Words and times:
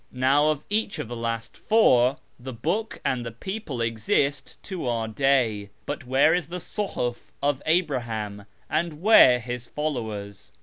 Now 0.11 0.47
of 0.49 0.65
each 0.71 0.97
of 0.97 1.09
the 1.09 1.15
last 1.15 1.55
four 1.55 2.17
the 2.39 2.55
l)ook 2.63 2.97
and 3.05 3.23
the 3.23 3.29
people 3.29 3.81
exist 3.81 4.57
to 4.63 4.87
our 4.87 5.07
day, 5.07 5.69
l)ut 5.87 6.05
where 6.07 6.33
is 6.33 6.47
tlie 6.47 6.59
Suhi'f 6.87 7.29
of 7.43 7.61
Abraham, 7.67 8.47
and 8.67 8.99
where 8.99 9.39
liis 9.39 9.69
followers 9.69 10.53